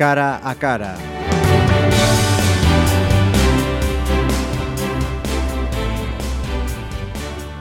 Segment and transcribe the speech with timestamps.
[0.00, 0.96] cara a cara.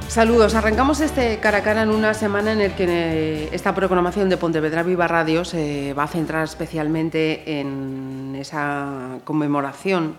[0.07, 4.29] Saludos, arrancamos este cara a cara en una semana en el que eh, esta programación
[4.29, 10.15] de Pontevedra Viva Radio se va a centrar especialmente en esa conmemoración,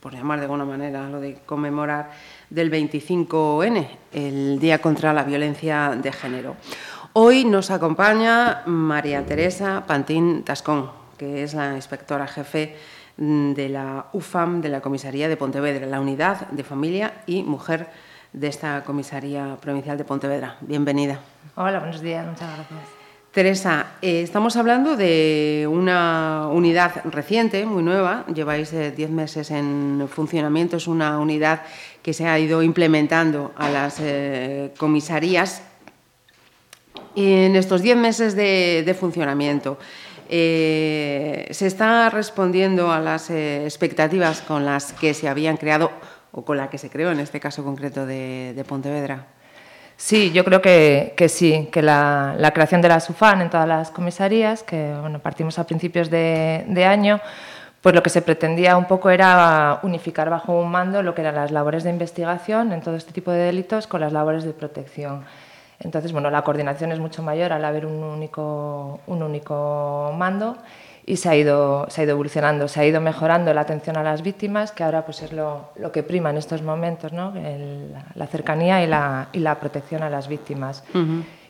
[0.00, 2.10] por llamar de alguna manera lo de conmemorar,
[2.50, 6.56] del 25N, el Día contra la Violencia de Género.
[7.12, 12.74] Hoy nos acompaña María Teresa Pantín Tascón, que es la inspectora jefe
[13.18, 17.88] de la UFAM de la Comisaría de Pontevedra, la Unidad de Familia y Mujer
[18.32, 20.56] de esta Comisaría Provincial de Pontevedra.
[20.62, 21.20] Bienvenida.
[21.56, 22.80] Hola, buenos días, muchas gracias.
[23.32, 30.08] Teresa, eh, estamos hablando de una unidad reciente, muy nueva, lleváis 10 eh, meses en
[30.10, 31.60] funcionamiento, es una unidad
[32.02, 35.62] que se ha ido implementando a las eh, comisarías.
[37.16, 39.78] En estos 10 meses de, de funcionamiento,
[40.28, 45.90] ¿se está respondiendo a las expectativas con las que se habían creado
[46.32, 49.26] o con la que se creó en este caso concreto de, Pontevedra.
[49.96, 54.62] Sí, yo creo que, sí, que la, creación de la SUFAN en todas las comisarías,
[54.62, 57.20] que bueno, partimos a principios de, año,
[57.82, 61.34] pues lo que se pretendía un poco era unificar bajo un mando lo que eran
[61.34, 65.24] las labores de investigación en todo este tipo de delitos con las labores de protección.
[65.80, 70.58] Entonces, bueno, la coordinación es mucho mayor al haber un único, un único mando
[71.06, 74.02] y se ha, ido, se ha ido evolucionando, se ha ido mejorando la atención a
[74.02, 77.32] las víctimas, que ahora pues es lo, lo que prima en estos momentos, ¿no?
[78.14, 80.84] La cercanía y la, y la, protección a las víctimas.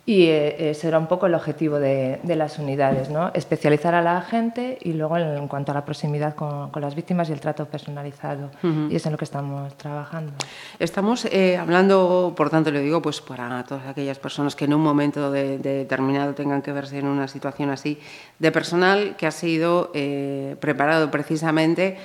[0.06, 3.31] Y eh, ese era un poco el objetivo de, las unidades, ¿no?
[3.34, 7.33] especializar a la gente y luego en, cuanto a la proximidad con, las víctimas y
[7.33, 8.51] el trato personalizado.
[8.89, 10.33] Y es en lo que estamos trabajando.
[10.79, 14.80] Estamos eh, hablando, por tanto, le digo, pues para todas aquellas personas que en un
[14.80, 17.98] momento determinado tengan que verse en una situación así,
[18.39, 21.98] de personal que ha sido eh, preparado precisamente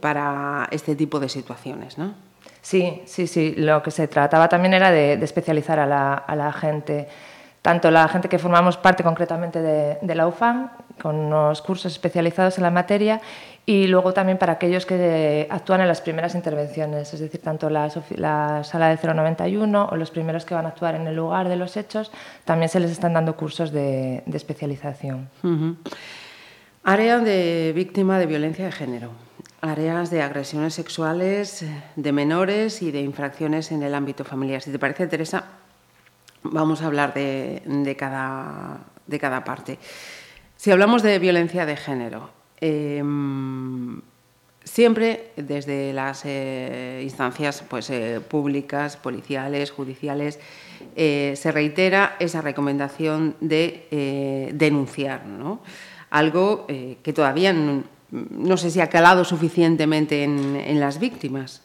[0.00, 2.25] para este tipo de situaciones, ¿no?
[2.66, 3.54] Sí, sí, sí.
[3.56, 7.06] Lo que se trataba también era de, especializar a la, gente,
[7.62, 12.64] tanto la gente que formamos parte concretamente de, la UFAM, con unos cursos especializados en
[12.64, 13.20] la materia,
[13.66, 17.88] y luego también para aquellos que actúan en las primeras intervenciones, es decir, tanto la,
[17.88, 21.76] sala de 091 o los primeros que van a actuar en el lugar de los
[21.76, 22.10] hechos,
[22.44, 25.28] también se les están dando cursos de, especialización.
[26.82, 29.25] Área de víctima de violencia de género
[29.66, 31.64] áreas de agresiones sexuales
[31.96, 34.62] de menores y de infracciones en el ámbito familiar.
[34.62, 35.44] Si te parece, Teresa,
[36.42, 39.78] vamos a hablar de, cada, de cada, parte.
[40.56, 44.00] Si hablamos de violencia de género, em,
[44.64, 50.40] siempre desde las eh, instancias pues, eh, públicas, policiales, judiciales,
[50.96, 55.60] eh, se reitera esa recomendación de denunciar, ¿no?
[56.10, 57.52] algo que todavía
[58.10, 61.62] no sé si ha calado suficientemente en, las víctimas.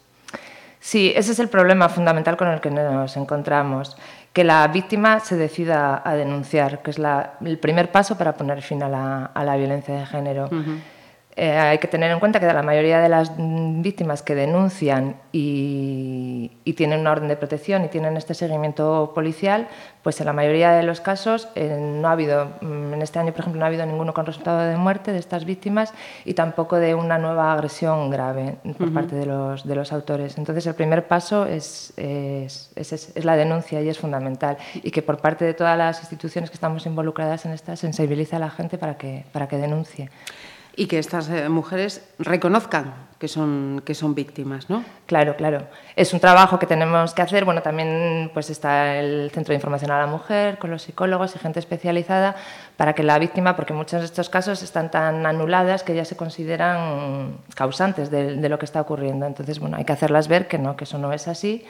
[0.80, 3.96] Sí, ese es el problema fundamental con el que nos encontramos,
[4.32, 6.98] que la víctima se decida a denunciar, que es
[7.44, 10.50] el primer paso para poner fin a la, violencia de género.
[11.34, 16.50] Eh, hay que tener en cuenta que la mayoría de las víctimas que denuncian y,
[16.76, 19.68] tienen una orden de protección y tienen este seguimiento policial,
[20.02, 23.32] pues en la mayoría de los casos eh, no ha habido, mm, en este año
[23.32, 25.92] por ejemplo, no ha habido ninguno con resultado de muerte de estas víctimas
[26.24, 30.38] y tampoco de una nueva agresión grave por parte de los, de los, autores.
[30.38, 34.56] Entonces el primer paso es, es, es, la denuncia y es fundamental.
[34.82, 38.38] Y que por parte de todas las instituciones que estamos involucradas en esta sensibilice a
[38.38, 40.10] la gente para que, para que denuncie
[40.76, 44.84] y que estas eh, mujeres reconozcan que son, que son víctimas, ¿no?
[45.06, 45.68] Claro, claro.
[45.94, 47.44] Es un trabajo que tenemos que hacer.
[47.44, 51.38] Bueno, también pues está el Centro de Información a la Mujer, con los psicólogos y
[51.38, 52.34] gente especializada,
[52.76, 56.16] para que la víctima, porque muchos de estos casos están tan anuladas que ya se
[56.16, 59.24] consideran causantes de, de lo que está ocurriendo.
[59.24, 61.64] Entonces, bueno, hay que hacerlas ver que no, que eso no es así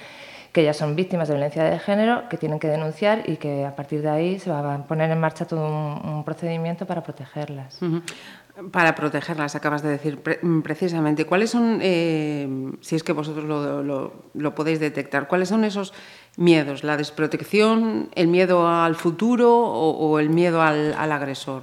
[0.53, 3.75] que ellas son víctimas de violencia de género, que tienen que denunciar y que a
[3.75, 7.79] partir de ahí se va a poner en marcha todo un, procedimiento para protegerlas.
[8.71, 11.25] Para protegerlas, acabas de decir mm, precisamente.
[11.25, 12.47] ¿Cuáles son, eh,
[12.83, 15.95] si es que vosotros lo, podéis detectar, cuáles son esos
[16.37, 16.85] miedos?
[16.85, 21.63] ¿La desprotección, el miedo al futuro o, el miedo al, agresor?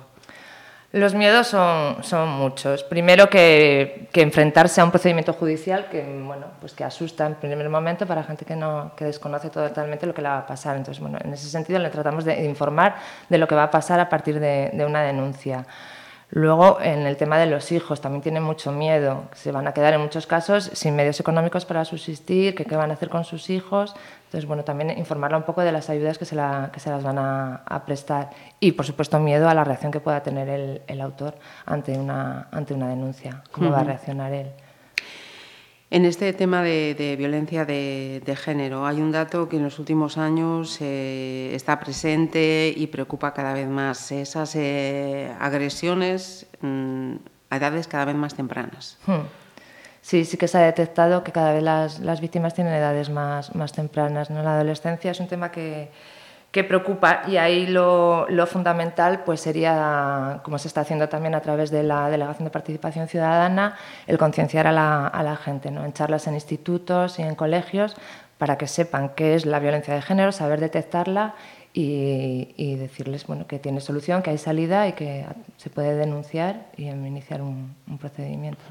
[0.91, 2.83] Los miedos son, muchos.
[2.83, 8.07] Primero que, enfrentarse a un procedimiento judicial que, bueno, pues que asusta en primer momento
[8.07, 10.75] para gente que, no, que desconoce totalmente lo que le va a pasar.
[10.75, 12.95] Entonces, bueno, en ese sentido le tratamos de informar
[13.29, 15.67] de lo que va a pasar a partir de una denuncia.
[16.31, 19.23] Luego, en el tema de los hijos, también tienen mucho miedo.
[19.33, 22.91] Se van a quedar en muchos casos sin medios económicos para subsistir, que qué van
[22.91, 23.95] a hacer con sus hijos.
[24.25, 26.37] Entonces, bueno, también informarla un poco de las ayudas que se,
[26.71, 28.29] que se las van a, prestar.
[28.59, 31.33] Y, por supuesto, miedo a la reacción que pueda tener el, el autor
[31.65, 33.41] ante una, ante una denuncia.
[33.51, 34.51] ¿Cómo va a reaccionar él?
[35.91, 40.77] En este tema de, violencia de, género hay un dato que en los últimos años
[40.81, 44.11] eh, está presente y preocupa cada vez más.
[44.11, 47.13] Esas eh, agresiones mm,
[47.49, 48.99] a edades cada vez más tempranas.
[49.07, 49.25] Hmm.
[50.01, 53.73] Sí, sí que se ha detectado que cada vez las, víctimas tienen edades más, más
[53.73, 54.29] tempranas.
[54.29, 54.43] ¿no?
[54.43, 55.89] La adolescencia es un tema que,
[56.51, 61.69] que preocupa y ahí lo, fundamental pues sería, como se está haciendo también a través
[61.69, 63.75] de la Delegación de Participación Ciudadana,
[64.07, 65.85] el concienciar a la, gente, ¿no?
[65.85, 67.95] en charlas en institutos y en colegios
[68.39, 71.35] para que sepan qué es la violencia de género, saber detectarla
[71.71, 75.25] y, decirles bueno, que tiene solución, que hay salida y que
[75.57, 78.61] se puede denunciar y iniciar un, procedimiento.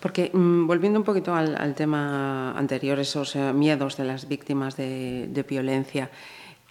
[0.00, 5.28] Porque mm, volviendo un poquito al, tema anterior, esos eh, miedos de las víctimas de,
[5.28, 6.10] de violencia,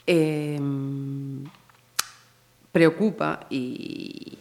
[0.07, 1.43] Em,
[2.71, 4.37] preocupa y,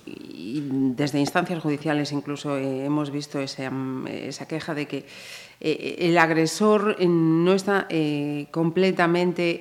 [0.97, 5.07] desde instancias judiciales incluso eh, hemos visto esa, queja de que
[5.61, 9.61] eh, el agresor no está eh, completamente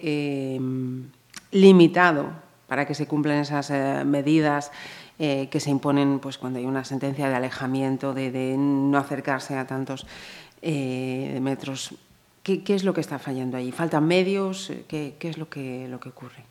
[0.55, 1.09] em,
[1.51, 2.31] limitado
[2.67, 3.71] para que se cumplan esas
[4.05, 4.71] medidas
[5.17, 10.05] que se imponen pues, cuando hay una sentencia de alejamiento, de, no acercarse a tantos
[10.61, 11.93] metros
[12.57, 13.71] ¿Qué, es lo que está fallando ahí?
[13.71, 14.71] ¿Faltan medios?
[14.87, 16.45] ¿Qué, es lo que, lo que ocurre?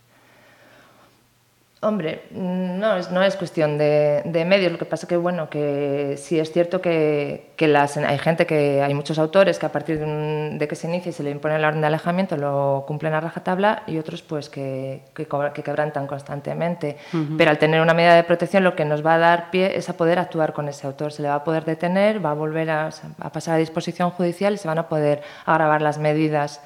[1.80, 6.36] Hombre, no es, no es cuestión de, medios, lo que pasa que, bueno, que sí
[6.40, 10.74] es cierto que, las, hay gente que, hay muchos autores que a partir de, que
[10.74, 13.96] se inicie y se le impone la orden de alejamiento lo cumplen a rajatabla y
[13.98, 15.28] otros pues que, que,
[15.62, 16.96] quebrantan constantemente.
[17.36, 19.88] Pero al tener una medida de protección lo que nos va a dar pie es
[19.88, 21.12] a poder actuar con ese autor.
[21.12, 22.90] Se le va a poder detener, va a volver a,
[23.32, 26.60] pasar a disposición judicial y se van a poder agravar las medidas.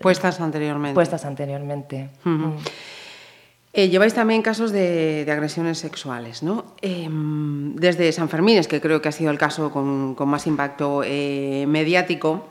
[0.00, 0.94] Puestas anteriormente.
[0.94, 2.08] Puestas anteriormente.
[3.76, 6.76] Eh, lleváis también casos de, agresiones sexuales, ¿no?
[6.80, 11.64] Em, desde San Fermín, que creo que ha sido el caso con, más impacto eh,
[11.66, 12.46] mediático,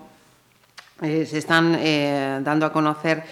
[1.02, 1.80] eh, se están
[2.44, 3.24] dando a conocer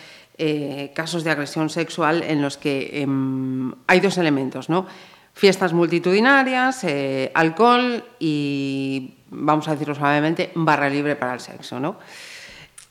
[0.95, 4.87] casos de agresión sexual en los que em, hay dos elementos, ¿no?
[5.33, 6.85] Fiestas multitudinarias,
[7.33, 11.97] alcohol y, vamos a decirlo suavemente, barra libre para el sexo, ¿no?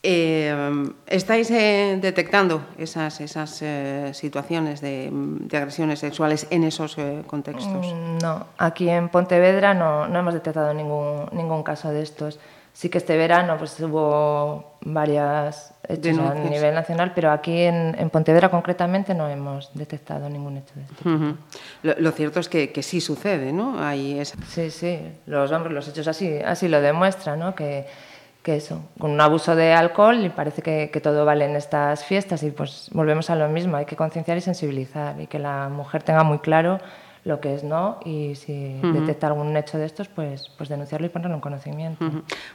[0.02, 5.12] Eh, ¿Estáis eh, detectando esas, esas eh, situaciones de,
[5.52, 7.86] agresiones sexuales en esos contextos?
[7.86, 12.38] Mm, no, aquí en Pontevedra no, no, hemos detectado ningún, ningún caso de estos.
[12.72, 18.08] Sí que este verano pues, hubo varias hechos a nivel nacional, pero aquí en, en,
[18.08, 23.00] Pontevedra concretamente no hemos detectado ningún hecho de este lo, cierto es que, que, sí
[23.00, 23.82] sucede, ¿no?
[23.84, 27.54] Hay Sí, sí, los, hombres, los hechos así, así lo demuestran, ¿no?
[27.54, 27.86] Que,
[28.42, 32.04] que eso, con un abuso de alcohol y parece que, que, todo vale en estas
[32.04, 35.68] fiestas y pues volvemos a lo mismo, hay que concienciar y sensibilizar y que la
[35.68, 36.80] mujer tenga muy claro
[37.24, 41.10] lo que es no y si detecta algún hecho de estos, pues, pues denunciarlo y
[41.10, 42.04] ponerlo en conocimiento.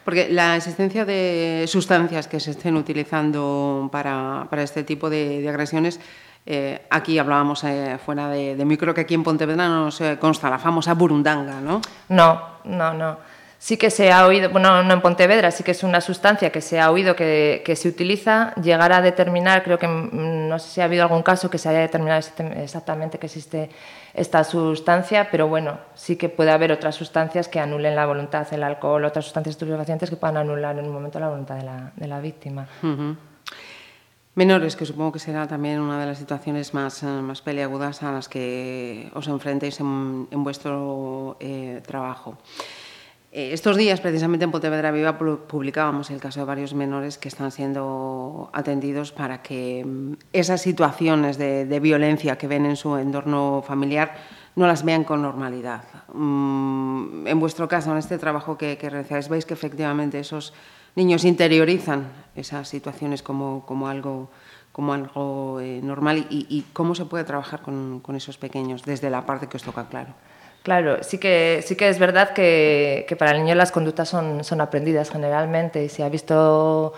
[0.03, 5.49] Porque la existencia de sustancias que se estén utilizando para, para este tipo de, de
[5.49, 5.99] agresiones,
[6.47, 10.49] eh, aquí hablábamos eh, fuera de, de, micro que aquí en Pontevedra nos eh, consta
[10.49, 11.81] la famosa burundanga, ¿no?
[12.09, 13.34] No, no, no
[13.65, 16.61] sí que se ha oído, bueno, no en Pontevedra, sí que es una sustancia que
[16.61, 20.81] se ha oído que, se utiliza, llegar a determinar, creo que mm, no sé si
[20.81, 22.21] ha habido algún caso que se haya determinado
[22.61, 23.71] exactamente que existe
[24.13, 28.61] esta sustancia, pero bueno, sí que puede haber otras sustancias que anulen la voluntad, el
[28.61, 31.55] alcohol, otras sustancias estupefacientes que puedan anular en un momento la voluntad
[31.95, 32.67] de la, víctima.
[34.35, 38.11] Menores, que supongo que será también una de las situaciones más, eh, más peliagudas a
[38.11, 42.37] las que os enfrentéis en, vuestro eh, trabajo.
[43.37, 47.51] Eh, estos días, precisamente en Pontevedra Viva, publicábamos el caso de varios menores que están
[47.51, 54.15] siendo atendidos para que mm, esas situaciones de, violencia que ven en su entorno familiar
[54.55, 55.83] no las vean con normalidad.
[56.13, 60.53] Mm, en vuestro caso, en este trabajo que, realizáis, veis que efectivamente esos
[60.95, 64.29] niños interiorizan esas situaciones como, algo,
[64.71, 69.25] como algo eh, normal y, cómo se puede trabajar con, con esos pequeños desde la
[69.25, 70.15] parte que os toca, claro.
[70.65, 74.61] Claro, sí que, sí que es verdad que, para el niño las conductas son, son
[74.61, 76.91] aprendidas generalmente y si ha visto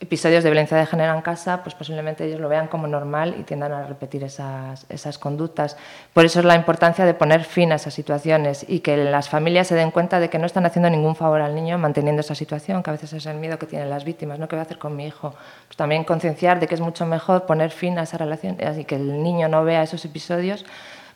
[0.00, 3.44] episodios de violencia de género en casa, pues posiblemente ellos lo vean como normal y
[3.44, 5.78] tiendan a repetir esas, esas conductas.
[6.12, 9.68] Por eso es la importancia de poner fin a esas situaciones y que las familias
[9.68, 12.82] se den cuenta de que no están haciendo ningún favor al niño manteniendo esa situación,
[12.82, 14.46] que a veces es el miedo que tienen las víctimas, ¿no?
[14.46, 15.34] ¿Qué voy a hacer con mi hijo?
[15.68, 18.96] Pues también concienciar de que es mucho mejor poner fin a esa relación, así que
[18.96, 20.66] el niño no vea esos episodios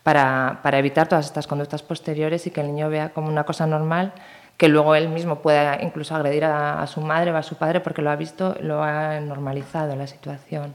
[0.05, 3.67] para, para evitar todas estas conductas posteriores y que el niño vea como una cosa
[3.67, 4.13] normal
[4.57, 8.03] que luego él mismo pueda incluso agredir a, su madre o a su padre porque
[8.03, 10.75] lo ha visto, lo ha normalizado la situación.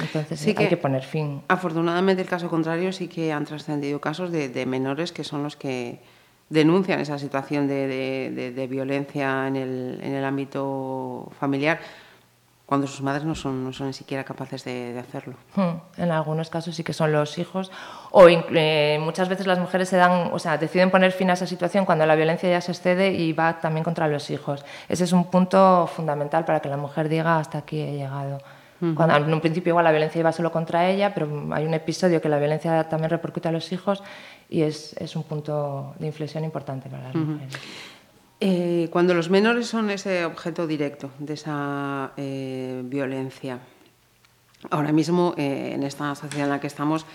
[0.00, 1.42] Entonces sí hay que, poner fin.
[1.48, 6.00] Afortunadamente el caso contrario sí que han trascendido casos de, menores que son los que
[6.48, 11.80] denuncian esa situación de, violencia en el, en el, ámbito familiar
[12.66, 15.34] cuando sus madres no son, no son ni siquiera capaces de, hacerlo.
[15.54, 17.70] Hmm, en algunos casos sí que son los hijos,
[18.10, 21.46] o eh, muchas veces las mujeres se dan, o sea, deciden poner fin a esa
[21.46, 24.64] situación cuando la violencia ya se excede y va también contra los hijos.
[24.88, 28.38] Ese es un punto fundamental para que la mujer diga hasta aquí he llegado.
[28.94, 32.20] Cuando en un principio igual la violencia iba solo contra ella, pero hay un episodio
[32.20, 34.02] que la violencia también repercute a los hijos
[34.50, 37.54] y es, es un punto de inflexión importante para las mujeres.
[38.38, 43.60] Eh, cuando los menores son ese objeto directo de esa eh, violencia,
[44.70, 47.06] ahora mismo eh, en esta sociedad en la que estamos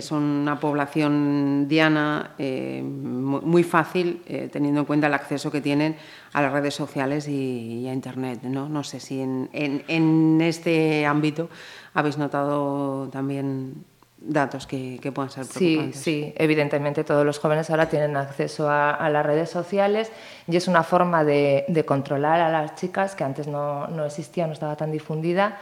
[0.00, 5.96] son una población diana muy fácil teniendo en cuenta el acceso que tienen
[6.32, 8.40] a las redes sociales y, a Internet.
[8.44, 8.70] ¿no?
[8.70, 11.50] no sé si en este ámbito
[11.92, 13.84] habéis notado también
[14.18, 16.00] datos que, puedan ser preocupantes.
[16.00, 20.10] Sí, sí, evidentemente todos los jóvenes ahora tienen acceso a, las redes sociales
[20.48, 24.52] y es una forma de, controlar a las chicas que antes no, no, existía, no
[24.52, 25.58] estaba tan difundida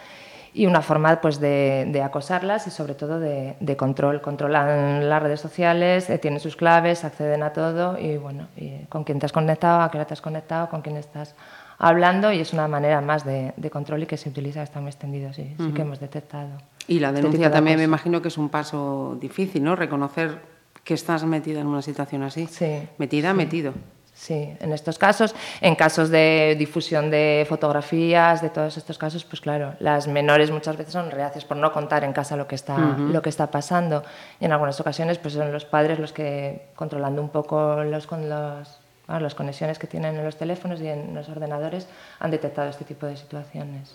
[0.54, 4.20] y una forma pues, de, acosarlas y sobre todo de, control.
[4.22, 9.02] Controlan las redes sociales, eh, tienen sus claves, acceden a todo y bueno, y con
[9.02, 11.34] quién te has conectado, a qué hora te has conectado, con quién estás
[11.76, 15.32] hablando y es una manera más de, control y que se utiliza, está muy extendido,
[15.32, 16.58] sí, sí que hemos detectado.
[16.86, 19.76] Y la este denuncia también me imagino que es un paso difícil, ¿no?
[19.76, 20.38] Reconocer
[20.82, 22.46] que estás metida en una situación así.
[22.46, 22.88] Sí.
[22.98, 23.72] Metida, metido.
[24.14, 29.40] Sí, en estos casos, en casos de difusión de fotografías, de todos estos casos, pues
[29.40, 32.78] claro, las menores muchas veces son reacias por no contar en casa lo que está,
[32.78, 34.04] lo que está pasando.
[34.38, 38.28] Y en algunas ocasiones, pues son los padres los que, controlando un poco los, con
[38.28, 41.86] los las conexiones que tienen en los teléfonos y en los ordenadores
[42.18, 43.94] han detectado este tipo de situaciones.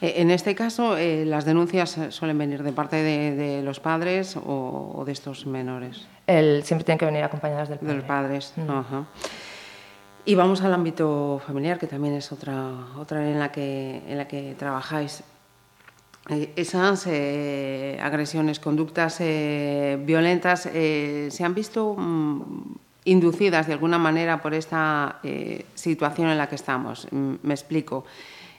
[0.00, 5.02] Eh, en este caso, eh, ¿las denuncias suelen venir de parte de, los padres o,
[5.06, 6.06] de estos menores?
[6.26, 7.92] El, siempre tienen que venir acompañadas del padre.
[7.92, 8.54] De los padres.
[10.26, 14.26] Y vamos al ámbito familiar, que también es otra, otra en, la que, en la
[14.26, 15.22] que trabajáis.
[16.28, 25.20] Eh, esas agresiones, conductas violentas, ¿se han visto mm, inducidas de alguna manera por esta
[25.22, 27.08] eh, situación en la que estamos.
[27.10, 28.04] Mm, me explico.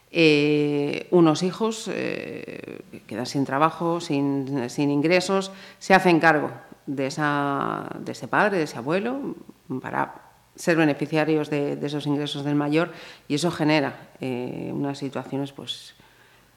[0.09, 6.49] Eh, unos hijos eh, quedan sin trabajo, sin, ingresos, se hacen cargo
[6.85, 9.35] de, esa, de, ese padre, de ese abuelo,
[9.81, 10.15] para
[10.55, 12.91] ser beneficiarios de, esos ingresos del mayor
[13.27, 15.93] y eso genera unas situaciones pues,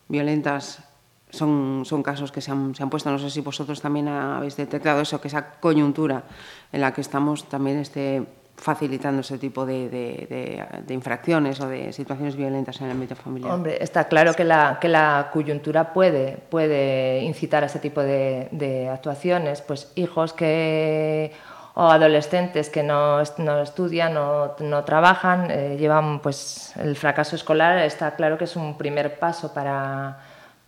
[0.09, 0.89] violentas
[1.30, 4.56] son, son casos que se han, se han, puesto, no sé si vosotros también habéis
[4.56, 6.25] detectado eso, que esa coyuntura
[6.72, 8.26] en la que estamos también esté
[8.60, 13.52] facilitando ese tipo de, de, infracciones o de situaciones violentas en el ámbito familiar.
[13.52, 18.88] Hombre, está claro que la, que la coyuntura puede, puede incitar a ese tipo de,
[18.92, 21.32] actuaciones, pues hijos que
[21.75, 27.78] o adolescentes que no, no estudian o no, trabajan, eh, llevan pues el fracaso escolar,
[27.78, 30.18] está claro que es un primer paso para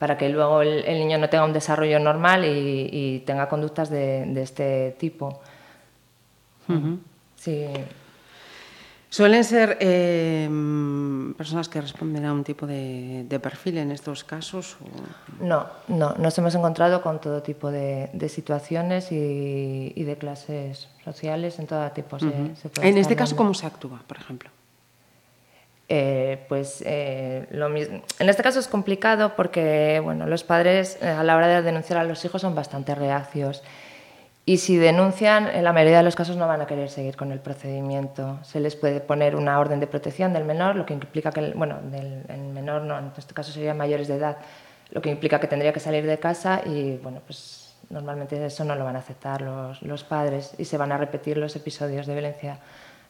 [0.02, 4.96] para que luego el, niño no tenga un desarrollo normal y, tenga conductas de, este
[4.98, 5.40] tipo.
[7.36, 7.68] Sí.
[9.08, 10.50] ¿Suelen ser eh,
[11.38, 14.76] personas que responden a un tipo de, perfil en estos casos?
[15.38, 21.68] No, no, nos hemos encontrado con todo tipo de, situaciones y, de clases sociales, en
[21.68, 22.16] todo tipo.
[22.18, 24.50] en este caso, ¿cómo se actúa, por ejemplo?
[25.88, 28.02] Eh, pues eh, lo mismo.
[28.18, 31.98] En este caso es complicado porque bueno, los padres eh, a la hora de denunciar
[31.98, 33.62] a los hijos son bastante reacios
[34.44, 37.30] y si denuncian, en la mayoría de los casos no van a querer seguir con
[37.30, 38.38] el procedimiento.
[38.42, 41.54] Se les puede poner una orden de protección del menor, lo que implica que, el,
[41.54, 44.38] bueno, del menor no, en este caso serían mayores de edad,
[44.90, 48.74] lo que implica que tendría que salir de casa y bueno, pues normalmente eso no
[48.74, 52.14] lo van a aceptar los, los padres y se van a repetir los episodios de
[52.14, 52.58] violencia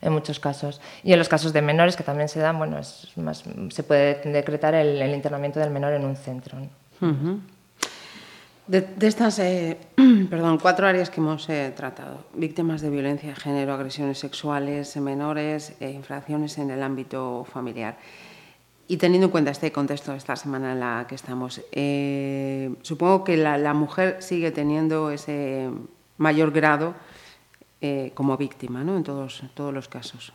[0.02, 0.80] en muchos casos.
[1.02, 4.20] Y en los casos de menores que también se dan, bueno, es más, se puede
[4.24, 6.58] decretar el, internamiento del menor en un centro.
[8.66, 9.78] de, estas eh,
[10.30, 15.74] perdón, cuatro áreas que hemos eh, tratado, víctimas de violencia de género, agresiones sexuales, menores,
[15.80, 17.96] e infracciones en el ámbito familiar.
[18.88, 23.22] Y teniendo en cuenta este contexto de esta semana en la que estamos, eh, supongo
[23.22, 25.70] que la, la, mujer sigue teniendo ese
[26.18, 26.94] mayor grado
[27.82, 28.96] eh, como víctima ¿no?
[28.96, 30.32] en todos, todos los casos.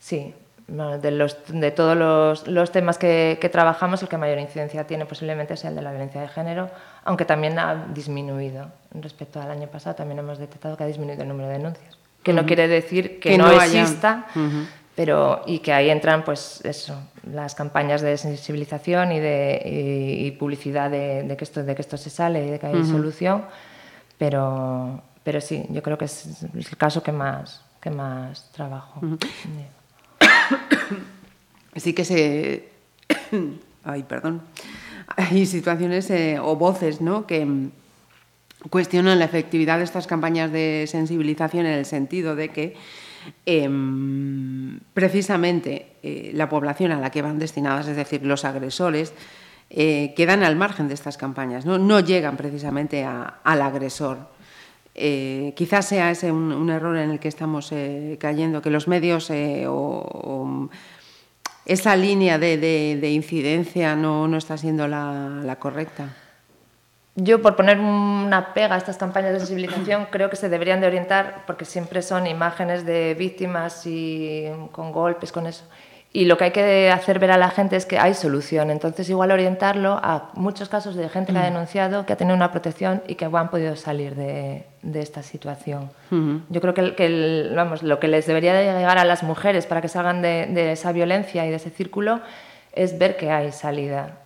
[0.00, 0.34] Sí,
[0.66, 5.06] de, los, de todos los, los temas que, que, trabajamos, el que mayor incidencia tiene
[5.06, 6.68] posiblemente sea el de la violencia de género,
[7.04, 11.28] aunque también ha disminuido respecto al año pasado, también hemos detectado que ha disminuido el
[11.28, 11.96] número de denuncias.
[12.24, 14.26] Que no quiere decir que, no, exista,
[14.94, 20.90] pero y que ahí entran pues eso, las campañas de sensibilización y de y, publicidad
[20.90, 23.44] de, de, que esto, de que esto se sale y de que hay solución,
[24.18, 29.00] pero, pero sí, yo creo que es el caso que más, que más trabajo.
[31.76, 32.68] Sí que se...
[33.84, 34.42] Ay, perdón.
[35.16, 37.26] Hay situaciones eh, o voces ¿no?
[37.26, 37.70] que
[38.68, 42.76] cuestionan la efectividad de estas campañas de sensibilización en el sentido de que
[43.46, 49.14] em, precisamente eh, la población a la que van destinadas, es decir, los agresores,
[49.70, 54.18] eh, quedan al margen de estas campañas, no, no llegan precisamente al agresor.
[54.94, 57.72] Quizás sea ese un, error en el que estamos
[58.18, 59.30] cayendo, que los medios
[59.66, 60.68] o,
[61.66, 66.08] esa línea de, incidencia no, está siendo la, correcta.
[67.16, 70.86] Yo, por poner una pega a estas campañas de sensibilización, creo que se deberían de
[70.86, 75.64] orientar, porque siempre son imágenes de víctimas y con golpes, con eso.
[76.12, 78.70] Y lo que hay que hacer ver a la gente es que hay solución.
[78.70, 81.52] Entonces, igual orientarlo a muchos casos de gente que ha mm.
[81.52, 84.64] denunciado, que ha tenido una protección y que han podido salir de,
[84.94, 85.90] esta situación.
[86.48, 89.88] Yo creo que, vamos, lo que les debería de llegar a las mujeres para que
[89.88, 92.20] salgan de esa violencia y de ese círculo
[92.72, 94.18] es ver que hay salida.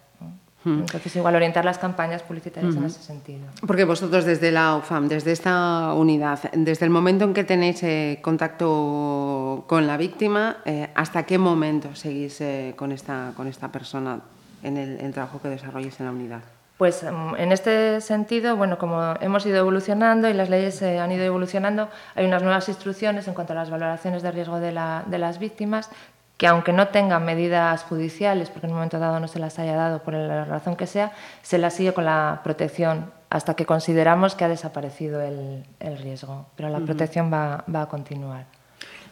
[0.65, 3.47] Entonces, igual orientar las campañas publicitarias en ese sentido.
[3.67, 8.19] Porque vosotros desde la UFAM, desde esta unidad, desde el momento en que tenéis eh,
[8.23, 14.21] contacto con la víctima, eh, ¿hasta qué momento seguís eh, con, esta, con esta persona
[14.63, 16.41] en el, trabajo que desarrolléis en la unidad?
[16.79, 21.25] Pues em, en este sentido, bueno, como hemos ido evolucionando y las leyes han ido
[21.25, 25.19] evolucionando, hay unas nuevas instrucciones en cuanto a las valoraciones de riesgo de, la, de
[25.19, 25.91] las víctimas
[26.37, 29.77] que aunque no tengan medidas judiciales, porque en un momento dado no se las haya
[29.77, 31.13] dado por la razón que sea,
[31.43, 35.65] se las sigue con la protección hasta que consideramos que ha desaparecido el,
[36.03, 36.47] riesgo.
[36.57, 38.47] Pero la protección va, va a continuar.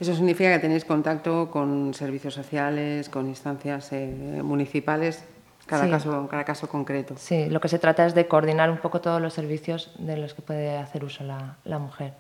[0.01, 5.25] Eso significa que tenéis contacto con servicios sociales, con instancias eh, municipales
[5.73, 7.15] cada, caso, cada caso concreto.
[7.17, 10.35] Sí, lo que se trata es de coordinar un poco todos los servicios de los
[10.35, 12.15] que puede hacer uso la, la mujer.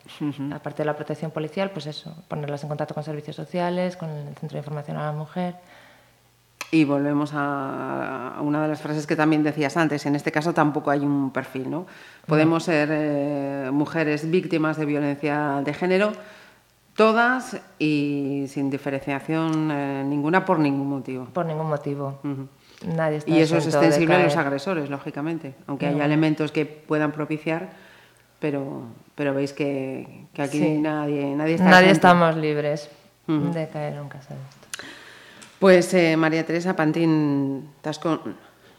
[0.52, 4.34] Aparte de la protección policial, pues eso, ponerlas en contacto con servicios sociales, con el
[4.36, 5.56] Centro de Información a la Mujer.
[6.70, 10.90] Y volvemos a, una de las frases que también decías antes, en este caso tampoco
[10.90, 11.86] hay un perfil, ¿no?
[12.26, 16.12] Podemos ser eh, mujeres víctimas de violencia de género,
[16.96, 21.26] todas y sin diferenciación eh, ninguna por ningún motivo.
[21.26, 22.18] Por ningún motivo
[23.26, 27.70] y eso es extensible a los agresores, lógicamente, aunque haya elementos que puedan propiciar,
[28.38, 31.70] pero, pero veis que, aquí nadie, nadie está.
[31.70, 32.90] Nadie estamos libres
[33.26, 34.86] de caer en un caso de esto.
[35.58, 38.20] Pues eh, María Teresa Pantín Tasco,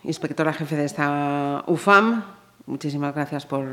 [0.03, 2.23] inspectora jefe de esta UFAM,
[2.65, 3.65] muchísimas gracias por,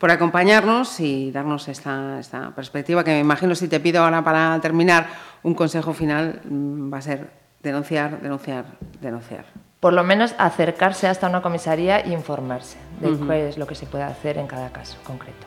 [0.00, 4.60] por acompañarnos y darnos esta, esta perspectiva que me imagino si te pido ahora para
[4.60, 5.06] terminar
[5.44, 8.64] un consejo final mm, va a ser denunciar, denunciar,
[9.00, 9.44] denunciar.
[9.80, 13.86] Por lo menos acercarse hasta una comisaría e informarse de qué es lo que se
[13.86, 15.46] puede hacer en cada caso concreto.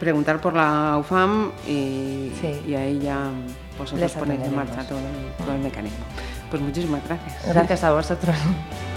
[0.00, 2.32] Preguntar por la UFAM y,
[2.66, 3.30] y ahí ya
[3.78, 4.98] vosotros ponéis en marcha todo,
[5.38, 6.04] todo el mecanismo.
[6.50, 7.46] Pues muchísimas gracias.
[7.46, 8.36] Gracias a vosotros.